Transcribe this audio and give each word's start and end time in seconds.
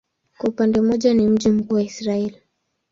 Kwa 0.37 0.49
upande 0.49 0.81
mmoja 0.81 1.13
ni 1.13 1.27
mji 1.27 1.49
mkuu 1.49 1.75
wa 1.75 1.83
Israel. 1.83 2.33